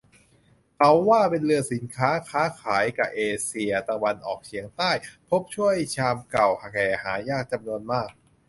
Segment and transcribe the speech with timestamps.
[0.75, 4.91] เขาว่าเป็นเรือสินค้า ค้าขายกะเอเชียตะวันออกเฉียงใต้
[5.29, 8.09] พบถ้วยชามเก่าแก่หายากจำนวนมาก